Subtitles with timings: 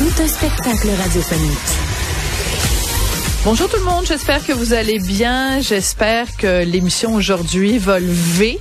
[0.00, 1.58] Tout un spectacle radiophonique.
[3.44, 5.60] Bonjour tout le monde, j'espère que vous allez bien.
[5.60, 8.58] J'espère que l'émission aujourd'hui va lever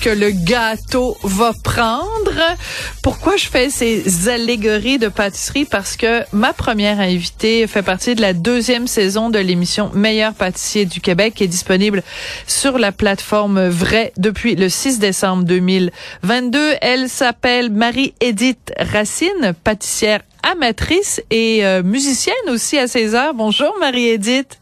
[0.00, 2.56] que le gâteau va prendre.
[3.02, 5.64] Pourquoi je fais ces allégories de pâtisserie?
[5.64, 10.84] Parce que ma première invitée fait partie de la deuxième saison de l'émission Meilleur pâtissier
[10.84, 12.02] du Québec qui est disponible
[12.46, 16.74] sur la plateforme Vrai depuis le 6 décembre 2022.
[16.80, 23.34] Elle s'appelle Marie-Édith Racine, pâtissière amatrice et euh, musicienne aussi à ses heures.
[23.34, 24.60] Bonjour Marie-Édith.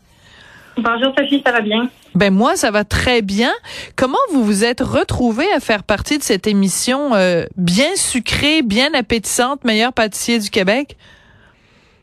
[0.76, 1.88] Bonjour Sophie, ça va bien?
[2.16, 3.50] Ben moi, ça va très bien.
[3.94, 8.94] Comment vous vous êtes retrouvée à faire partie de cette émission euh, bien sucrée, bien
[8.94, 10.96] appétissante, meilleur pâtissier du Québec?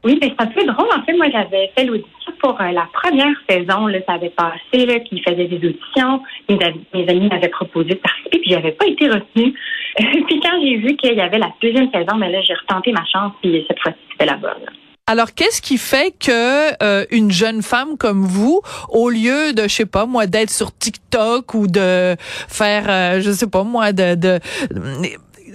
[0.04, 0.88] Oui, ben, c'est un peu drôle.
[0.96, 3.88] En fait, moi, j'avais fait l'audition pour euh, la première saison.
[3.88, 6.22] Là, ça avait passé, là, puis faisait des auditions.
[6.48, 9.56] Mes, amis m'avaient proposé de participer, puis j'avais pas été retenue.
[9.98, 13.04] puis quand j'ai vu qu'il y avait la deuxième saison, ben là, j'ai retenté ma
[13.12, 14.70] chance, puis cette fois-ci, c'était la bonne.
[15.06, 19.68] Alors, qu'est-ce qui fait que euh, une jeune femme comme vous, au lieu de, je
[19.68, 24.16] sais pas moi, d'être sur TikTok ou de faire, euh, je sais pas moi, de,
[24.16, 24.40] de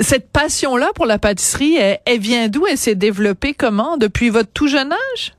[0.01, 2.67] cette passion-là pour la pâtisserie, elle, vient d'où?
[2.67, 3.97] Elle s'est développée comment?
[3.97, 5.33] Depuis votre tout jeune âge?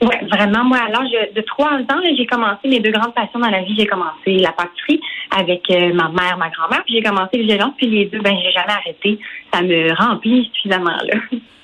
[0.00, 0.64] Oui, vraiment.
[0.64, 3.74] Moi, à l'âge de trois ans, j'ai commencé mes deux grandes passions dans la vie.
[3.76, 7.74] J'ai commencé la pâtisserie avec euh, ma mère, ma grand-mère, puis j'ai commencé le violon,
[7.76, 9.18] puis les deux, ben j'ai jamais arrêté.
[9.52, 11.16] Ça me remplit suffisamment là.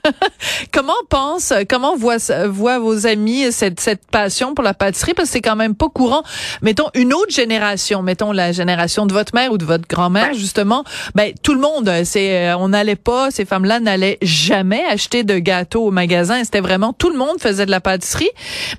[0.73, 5.15] comment pense, comment voient, voient vos amis cette, cette passion pour la pâtisserie?
[5.15, 6.23] Parce que c'est quand même pas courant.
[6.63, 10.85] Mettons une autre génération, mettons la génération de votre mère ou de votre grand-mère, justement.
[11.15, 15.39] Ben, tout le monde, c'est, euh, on n'allait pas, ces femmes-là n'allaient jamais acheter de
[15.39, 16.43] gâteaux au magasin.
[16.45, 18.31] C'était vraiment, tout le monde faisait de la pâtisserie.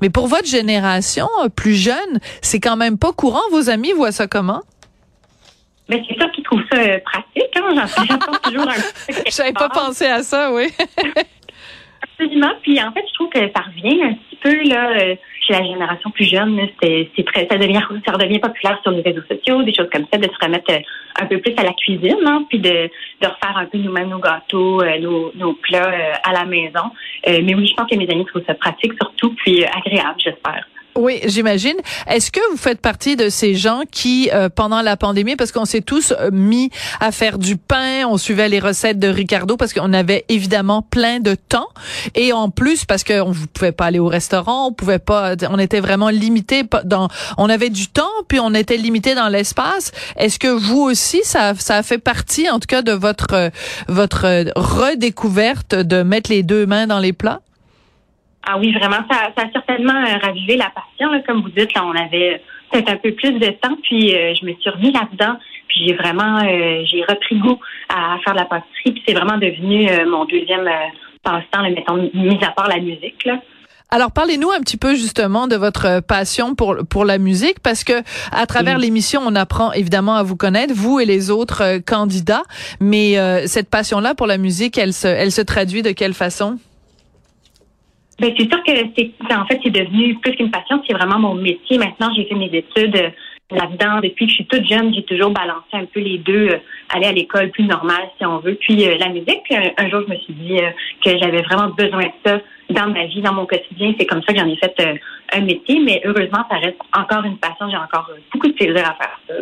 [0.01, 3.41] Mais pour votre génération euh, plus jeune, c'est quand même pas courant.
[3.51, 4.61] Vos amis voient ça comment?
[5.89, 6.15] Mais c'est
[6.51, 7.55] trouvent ça euh, pratique.
[7.55, 7.85] Hein?
[8.07, 10.67] J'entends toujours un J'avais pas pensé à ça, oui.
[12.19, 12.53] Absolument.
[12.61, 15.63] Puis en fait, je trouve que ça revient un petit peu là euh, chez la
[15.63, 16.59] génération plus jeune.
[16.81, 20.19] C'est très, ça devient, ça redevient populaire sur les réseaux sociaux, des choses comme ça,
[20.19, 20.79] de se remettre euh,
[21.21, 22.89] un peu plus à la cuisine, hein, puis de,
[23.21, 25.91] de refaire un peu nous-mêmes nos gâteaux, nos, nos, plats
[26.23, 26.91] à la maison.
[27.27, 30.65] mais oui, je pense que mes amis trouvent ça pratique surtout, puis agréable, j'espère.
[30.95, 31.75] Oui, j'imagine.
[32.07, 35.63] Est-ce que vous faites partie de ces gens qui, euh, pendant la pandémie, parce qu'on
[35.63, 36.69] s'est tous euh, mis
[36.99, 41.19] à faire du pain, on suivait les recettes de Ricardo parce qu'on avait évidemment plein
[41.19, 41.69] de temps,
[42.13, 45.59] et en plus parce qu'on ne pouvait pas aller au restaurant, on pouvait pas, on
[45.59, 47.07] était vraiment limité dans,
[47.37, 49.91] on avait du temps puis on était limité dans l'espace.
[50.17, 53.51] Est-ce que vous aussi, ça, ça a fait partie, en tout cas, de votre
[53.87, 57.41] votre redécouverte de mettre les deux mains dans les plats?
[58.43, 61.11] Ah oui, vraiment, ça, ça a certainement euh, ravivé la passion.
[61.11, 61.21] Là.
[61.27, 62.41] Comme vous dites, là, on avait
[62.71, 65.37] peut-être un peu plus de temps, puis euh, je me suis remis là-dedans.
[65.67, 67.59] Puis j'ai vraiment, euh, j'ai repris goût
[67.89, 68.91] à faire de la pâtisserie.
[68.91, 70.69] Puis c'est vraiment devenu mon deuxième
[71.23, 73.23] passe-temps, mettons, mis à part la musique.
[73.25, 73.37] Là.
[73.93, 78.03] Alors parlez-nous un petit peu justement de votre passion pour pour la musique parce que
[78.31, 82.43] à travers l'émission on apprend évidemment à vous connaître vous et les autres candidats
[82.79, 86.57] mais cette passion là pour la musique elle se elle se traduit de quelle façon?
[88.21, 91.33] Ben, c'est sûr que c'est en fait c'est devenu plus qu'une passion, c'est vraiment mon
[91.33, 91.79] métier.
[91.79, 93.09] Maintenant, j'ai fait mes études euh,
[93.49, 94.93] là-dedans depuis que je suis toute jeune.
[94.93, 96.57] J'ai toujours balancé un peu les deux, euh,
[96.93, 99.41] aller à l'école plus normale si on veut, puis euh, la musique.
[99.45, 100.59] Puis un, jour, je me suis dit
[101.03, 102.39] que j'avais vraiment besoin de ça
[102.69, 103.95] dans ma vie, dans mon quotidien.
[103.99, 104.99] C'est comme ça que j'en ai fait
[105.33, 105.79] un métier.
[105.83, 107.71] Mais heureusement, ça reste encore une passion.
[107.71, 109.33] J'ai encore beaucoup de plaisir à faire ça.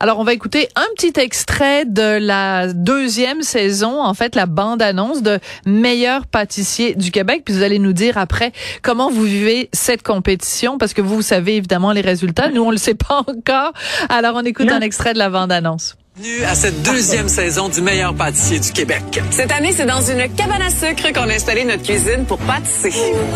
[0.00, 5.22] Alors, on va écouter un petit extrait de la deuxième saison, en fait, la bande-annonce
[5.22, 7.42] de Meilleur pâtissier du Québec.
[7.44, 8.52] Puis vous allez nous dire après
[8.82, 12.48] comment vous vivez cette compétition, parce que vous, savez évidemment les résultats.
[12.48, 13.72] Nous, on le sait pas encore.
[14.08, 15.96] Alors, on écoute un extrait de la bande-annonce.
[16.18, 19.20] Bienvenue à cette deuxième saison du meilleur pâtissier du Québec.
[19.30, 22.92] Cette année, c'est dans une cabane à sucre qu'on a installé notre cuisine pour pâtisser.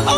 [0.07, 0.11] Oh!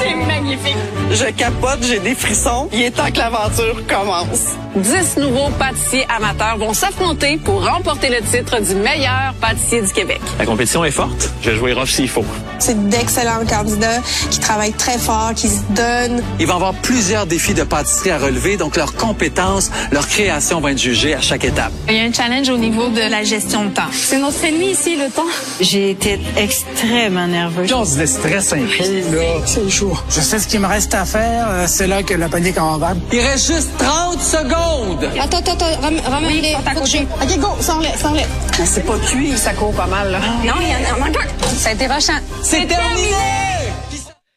[0.00, 0.76] C'est magnifique.
[1.10, 2.68] Je capote, j'ai des frissons.
[2.72, 4.54] Il est temps que l'aventure commence.
[4.76, 10.20] Dix nouveaux pâtissiers amateurs vont s'affronter pour remporter le titre du meilleur pâtissier du Québec.
[10.38, 11.30] La compétition est forte.
[11.42, 12.24] Je vais jouer rough s'il faut.
[12.62, 14.00] C'est d'excellents candidats
[14.30, 16.22] qui travaillent très fort, qui se donnent.
[16.38, 20.60] Il va y avoir plusieurs défis de pâtisserie à relever, donc leurs compétences, leur création
[20.60, 21.72] vont être jugées à chaque étape.
[21.88, 23.90] Il y a un challenge au niveau de la gestion de temps.
[23.92, 25.26] C'est notre ennemi ici, le temps.
[25.60, 27.68] J'ai été extrêmement nerveuse.
[27.68, 29.22] Chose de stress un peu, là.
[29.44, 29.98] C'est chaud.
[30.08, 31.46] Je sais ce qu'il me reste à faire.
[31.48, 32.92] Euh, C'est là que la panique en va.
[33.12, 35.10] Il reste juste 30 secondes.
[35.20, 38.26] Attends, attends, attends, ram ramène les OK, go, sans-les, sans-les.
[38.64, 40.18] C'est pas cuit, ça court pas mal, là.
[40.44, 41.22] Non, il y en a encore.
[41.58, 42.12] Ça a été rushant.
[42.52, 43.08] C'est terminé!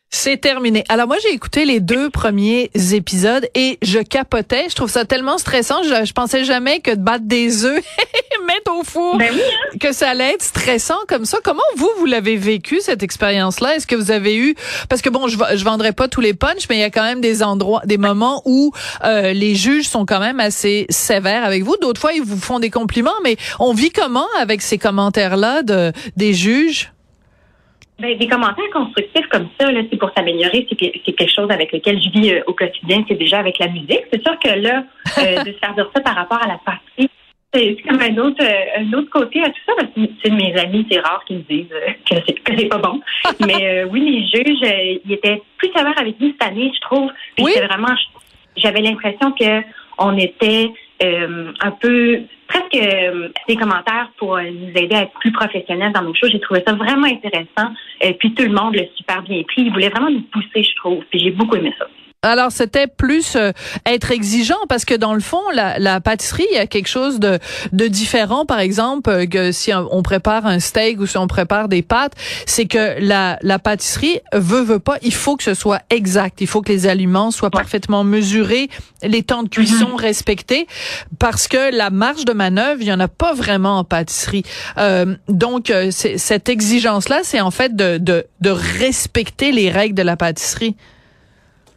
[0.09, 0.85] C'est terminé.
[0.88, 4.67] Alors moi j'ai écouté les deux premiers épisodes et je capotais.
[4.69, 5.83] Je trouve ça tellement stressant.
[5.83, 9.41] Je, je pensais jamais que de battre des œufs et mettre au four, Ben oui,
[9.41, 9.77] hein?
[9.81, 11.39] que ça allait être stressant comme ça.
[11.44, 13.75] Comment vous vous l'avez vécu cette expérience-là?
[13.75, 14.56] Est-ce que vous avez eu
[14.88, 17.03] parce que bon je je vendrai pas tous les punchs, mais il y a quand
[17.03, 18.71] même des endroits, des moments où
[19.03, 21.75] euh, les juges sont quand même assez sévères avec vous.
[21.81, 25.91] D'autres fois ils vous font des compliments, mais on vit comment avec ces commentaires-là de
[26.15, 26.94] des juges?
[27.97, 31.71] Ben, des commentaires constructifs comme ça, là, c'est pour s'améliorer, c'est c'est quelque chose avec
[31.71, 34.03] lequel je vis euh, au quotidien, c'est déjà avec la musique.
[34.12, 34.83] C'est sûr que là,
[35.19, 37.09] euh, de se faire dire ça par rapport à la partie,
[37.53, 40.30] c'est c'est comme un autre, euh, un autre côté à tout ça, parce que c'est
[40.30, 43.00] de mes amis, c'est rare qu'ils me disent euh, que c'est que c'est pas bon.
[43.45, 47.09] Mais euh, oui, les juges, ils étaient plus sévères avec nous cette année, je trouve.
[47.36, 47.51] Puis Oui.
[47.53, 47.95] c'était vraiment,
[48.57, 49.62] j'avais l'impression que
[49.98, 50.69] on était
[51.03, 55.92] euh, un peu presque euh, des commentaires pour euh, nous aider à être plus professionnels
[55.92, 56.31] dans nos choses.
[56.31, 57.74] J'ai trouvé ça vraiment intéressant.
[58.01, 59.63] Et puis tout le monde l'a super bien pris.
[59.63, 61.03] Ils voulaient vraiment nous pousser, je trouve.
[61.09, 61.88] Puis j'ai beaucoup aimé ça.
[62.25, 63.51] Alors c'était plus euh,
[63.86, 67.19] être exigeant parce que dans le fond la, la pâtisserie il y a quelque chose
[67.19, 67.38] de,
[67.72, 68.48] de différent.
[68.48, 72.13] Par exemple euh, que si on prépare un steak ou si on prépare des pâtes
[72.48, 74.98] c'est que la, la pâtisserie veut veut pas.
[75.04, 76.42] Il faut que ce soit exact.
[76.42, 78.69] Il faut que les aliments soient parfaitement mesurés
[79.04, 80.66] les temps de cuisson respectés.
[81.19, 84.44] Parce que la marge de manœuvre il y en a pas vraiment en pâtisserie.
[84.80, 89.95] Euh, donc euh, cette exigence là c'est en fait de, de de respecter les règles
[89.95, 90.75] de la pâtisserie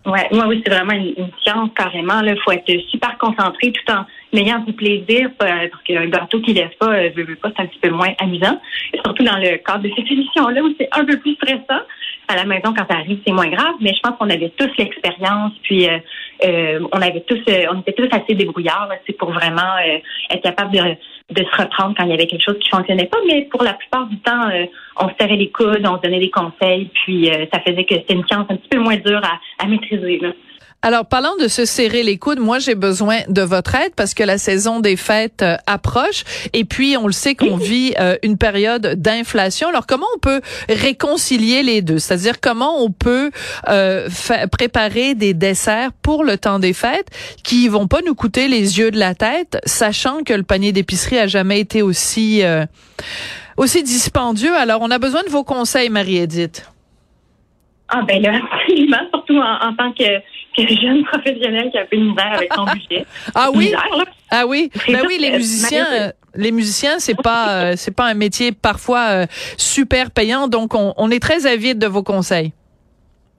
[0.08, 2.20] Ouais, moi oui, c'est vraiment une, science carrément.
[2.20, 6.52] Il faut être super concentré tout en ayant du plaisir, pas- parce qu'un gâteau qui
[6.52, 8.60] laisse pas, euh, veut pas, c'est un petit peu moins amusant.
[8.92, 11.82] Et surtout dans le cadre de cette émission-là où c'est un peu plus stressant.
[12.30, 14.68] À la maison, quand ça arrive, c'est moins grave, mais je pense qu'on avait tous
[14.76, 15.98] l'expérience, puis euh,
[16.44, 19.96] euh, on avait tous, euh, on était tous assez débrouillards, c'est pour vraiment euh,
[20.30, 20.78] être capable de,
[21.34, 23.16] de se reprendre quand il y avait quelque chose qui fonctionnait pas.
[23.26, 24.66] Mais pour la plupart du temps, euh,
[25.00, 27.94] on se serrait les coudes, on se donnait des conseils, puis euh, ça faisait que
[27.94, 30.18] c'était une science un petit peu moins dure à, à maîtriser.
[30.18, 30.32] Là.
[30.80, 34.22] Alors, parlant de se serrer les coudes, moi, j'ai besoin de votre aide parce que
[34.22, 36.22] la saison des fêtes euh, approche
[36.52, 39.68] et puis on le sait qu'on vit euh, une période d'inflation.
[39.70, 41.98] Alors, comment on peut réconcilier les deux?
[41.98, 43.32] C'est-à-dire, comment on peut
[43.68, 44.08] euh,
[44.52, 47.08] préparer des desserts pour le temps des fêtes
[47.42, 51.18] qui vont pas nous coûter les yeux de la tête, sachant que le panier d'épicerie
[51.18, 52.64] a jamais été aussi, euh,
[53.56, 54.54] aussi dispendieux?
[54.54, 56.70] Alors, on a besoin de vos conseils, Marie-Édith.
[57.88, 60.04] Ah ben là, absolument, surtout en, en tant que
[60.66, 63.04] jeune professionnel qui a un peu de misère avec son budget.
[63.34, 63.66] Ah oui?
[63.66, 64.04] Misère, là.
[64.30, 68.14] Ah oui, ben oui, les musiciens, euh, les musiciens, c'est pas, euh, c'est pas un
[68.14, 69.26] métier parfois euh,
[69.56, 72.52] super payant, donc on, on est très avide de vos conseils.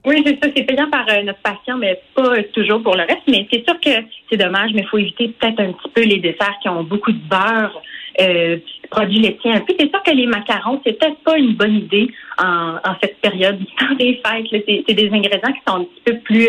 [0.04, 3.02] Oui, c'est ça, c'est payant par euh, notre patient, mais pas euh, toujours pour le
[3.02, 3.22] reste.
[3.28, 3.90] Mais c'est sûr que
[4.30, 7.12] c'est dommage, mais il faut éviter peut-être un petit peu les desserts qui ont beaucoup
[7.12, 7.82] de beurre,
[8.20, 8.56] euh,
[8.90, 9.74] produits laitiers un peu.
[9.78, 13.58] C'est sûr que les macarons, c'est peut-être pas une bonne idée en, en cette période
[13.58, 14.64] du temps des fêtes.
[14.88, 16.48] c'est des ingrédients qui sont un petit peu plus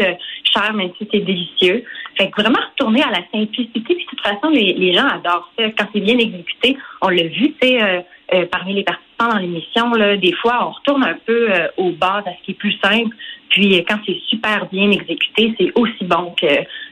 [0.53, 1.83] chers, même si c'est délicieux.
[2.17, 3.81] Fait que vraiment retourner à la simplicité.
[3.95, 5.65] Puis de toute façon, les, les gens adorent ça.
[5.77, 8.01] Quand c'est bien exécuté, on l'a vu, tu sais, euh,
[8.33, 11.91] euh, parmi les participants dans l'émission, là, des fois, on retourne un peu euh, aux
[11.91, 13.15] bases, à ce qui est plus simple.
[13.49, 16.47] Puis euh, quand c'est super bien exécuté, c'est aussi bon que,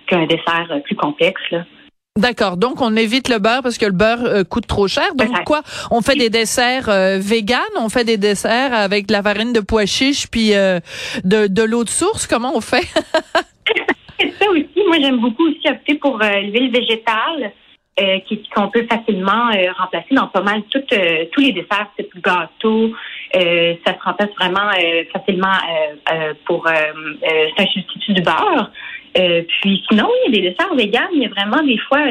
[0.08, 1.42] qu'un dessert plus complexe.
[1.52, 1.64] Là.
[2.20, 2.58] D'accord.
[2.58, 5.16] Donc on évite le beurre parce que le beurre euh, coûte trop cher.
[5.16, 5.62] Donc quoi?
[5.90, 9.62] On fait des desserts euh, véganes, on fait des desserts avec de la farine de
[9.62, 10.82] pois chiche puis euh,
[11.24, 12.28] de, de l'eau de source?
[12.28, 12.86] Comment on fait?
[14.90, 17.54] Moi, j'aime beaucoup aussi opter pour euh, l'huile végétale.
[18.00, 18.20] euh,
[18.56, 22.94] qu'on peut facilement euh, remplacer dans pas mal euh, tous les desserts, type gâteau.
[23.34, 24.72] Ça se remplace vraiment
[25.14, 25.54] facilement
[26.46, 28.72] pour c'est un du beurre.
[29.14, 31.10] Puis sinon, il y a des desserts véganes.
[31.14, 32.04] Il y a vraiment des fois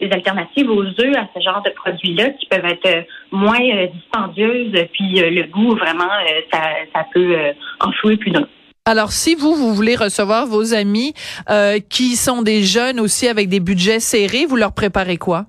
[0.00, 4.72] des alternatives aux œufs à ce genre de produits-là qui peuvent être moins dispendieuses.
[4.92, 6.10] Puis le goût, vraiment,
[6.52, 6.60] ça,
[6.92, 7.36] ça peut
[7.80, 8.48] enflouer plus d'un.
[8.86, 11.14] Alors si vous vous voulez recevoir vos amis
[11.48, 15.46] euh, qui sont des jeunes aussi avec des budgets serrés, vous leur préparez quoi?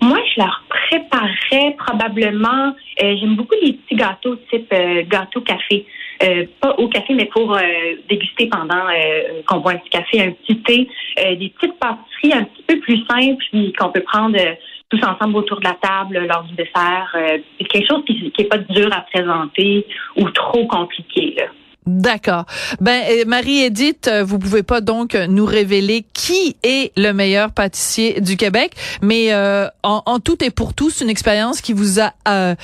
[0.00, 2.74] Moi, je leur préparerais probablement.
[3.00, 5.86] euh, J'aime beaucoup les petits gâteaux type euh, gâteau café.
[6.24, 7.62] Euh, pas au café, mais pour euh,
[8.08, 10.88] déguster pendant euh, qu'on boit un petit café, un petit thé.
[11.20, 14.54] Euh, des petites pâtisseries un petit peu plus simples, puis qu'on peut prendre euh,
[14.88, 17.14] tous ensemble autour de la table lors du dessert.
[17.14, 17.38] Euh,
[17.70, 21.36] quelque chose qui n'est pas dur à présenter ou trop compliqué.
[21.36, 21.44] Là.
[21.88, 22.44] D'accord.
[22.82, 28.36] Ben Marie-Édith, euh, vous pouvez pas donc nous révéler qui est le meilleur pâtissier du
[28.36, 32.54] Québec, mais euh, en, tout et pour tous, une expérience qui vous a euh,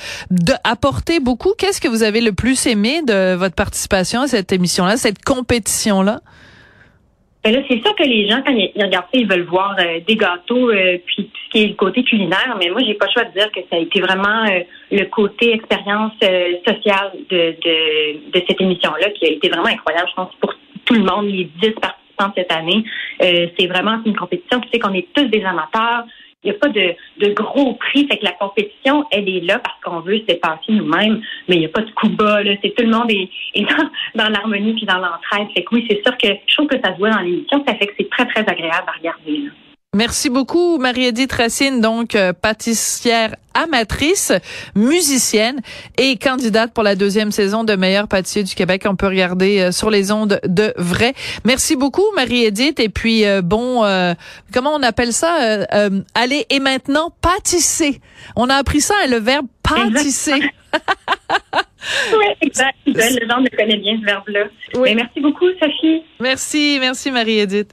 [0.63, 1.53] apporté beaucoup.
[1.57, 6.21] Qu'est-ce que vous avez le plus aimé de votre participation à cette émission-là, cette compétition-là?
[7.45, 9.99] Ben là, c'est sûr que les gens, quand ils, regardent ça, ils veulent voir euh,
[10.07, 12.57] des gâteaux, euh, puis tout ce qui est le côté culinaire.
[12.59, 14.61] Mais moi, j'ai pas le choix de dire que ça a été vraiment euh,
[14.91, 16.13] le côté expérience
[16.67, 20.95] sociale de, de, de cette émission-là qui a été vraiment incroyable, je pense, pour tout
[20.95, 22.83] le monde, les 10 participants cette année.
[23.19, 24.59] c'est vraiment une compétition.
[24.61, 26.05] Tu sais qu'on est tous des amateurs.
[26.45, 28.07] Il n'y a pas de, gros prix.
[28.07, 31.59] Fait que la compétition, elle est là parce qu'on veut se dépasser nous-mêmes, mais il
[31.59, 32.39] n'y a pas de coup bas.
[32.61, 33.29] C'est tout le monde est,
[34.15, 35.47] dans, l'harmonie puis dans l'entraide.
[35.55, 37.63] Fait que oui, c'est sûr que je trouve que ça se voit dans l'émission.
[37.67, 39.49] Ça fait que c'est très, très agréable à regarder.
[39.95, 44.33] Merci beaucoup, Marie-Édith Racine, donc euh, pâtissière amatrice,
[44.75, 45.61] musicienne
[45.97, 48.83] et candidate pour la deuxième saison de Meilleur pâtissier du Québec.
[48.87, 51.13] On peut regarder euh, sur les ondes de vrai.
[51.45, 52.81] Merci beaucoup, Marie-Édith.
[52.81, 53.83] Et puis, euh, bon,
[54.53, 55.65] comment on appelle ça?
[56.13, 58.01] allez, et maintenant, pâtisser.
[58.35, 60.41] On a appris ça, hein, le verbe pâtisser.
[62.11, 62.75] oui, exact.
[62.85, 64.47] Le genre connaît bien ce verbe-là.
[64.73, 64.93] Oui.
[64.93, 66.03] merci beaucoup, Sophie.
[66.19, 67.71] Merci, merci, Marie-Édith.